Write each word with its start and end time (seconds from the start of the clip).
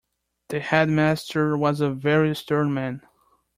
The 0.49 0.59
headmaster 0.61 1.55
was 1.55 1.79
a 1.79 1.91
very 1.91 2.35
stern 2.35 2.73
man 2.73 3.03